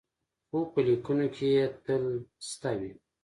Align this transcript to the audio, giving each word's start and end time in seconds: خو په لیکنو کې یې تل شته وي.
خو 0.47 0.59
په 0.71 0.79
لیکنو 0.87 1.27
کې 1.35 1.45
یې 1.55 1.65
تل 1.83 2.05
شته 2.47 2.71
وي. 2.79 2.91